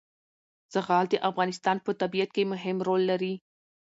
زغال 0.73 1.05
د 1.09 1.15
افغانستان 1.29 1.77
په 1.85 1.91
طبیعت 2.01 2.29
کې 2.35 2.43
مهم 2.51 2.77
رول 2.87 3.01
لري. 3.11 3.33